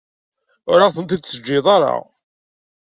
[0.71, 1.95] Ur aɣ-ten-id-teǧǧiḍ ara.